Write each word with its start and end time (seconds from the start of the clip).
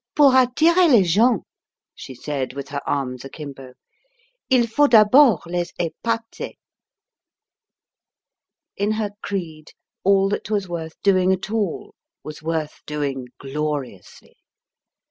"Pour 0.15 0.31
attirer 0.35 0.87
les 0.89 1.03
gens," 1.03 1.43
she 1.93 2.15
said, 2.15 2.53
with 2.53 2.69
her 2.69 2.81
arms 2.89 3.23
akimbo, 3.23 3.73
"il 4.49 4.65
faut 4.65 4.87
d'abord 4.89 5.41
les 5.45 5.71
épater." 5.79 6.55
In 8.75 8.93
her 8.93 9.11
creed 9.21 9.73
all 10.03 10.27
that 10.29 10.49
was 10.49 10.67
worth 10.67 10.99
doing 11.03 11.31
at 11.31 11.51
all 11.51 11.93
was 12.23 12.41
worth 12.41 12.81
doing 12.87 13.27
gloriously. 13.37 14.37